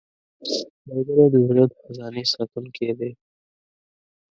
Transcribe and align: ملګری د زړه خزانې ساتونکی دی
ملګری 0.87 1.25
د 1.33 1.35
زړه 1.47 1.63
خزانې 1.81 2.23
ساتونکی 2.33 2.89
دی 2.99 3.11